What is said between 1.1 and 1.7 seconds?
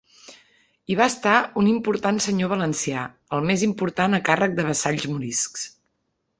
estar un